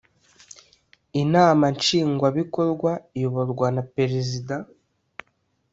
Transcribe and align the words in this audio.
inama 1.21 1.65
nshingwa 1.75 2.27
bikorwa 2.37 2.91
iyoborwa 3.17 3.67
na 3.75 3.83
perezida 3.95 4.55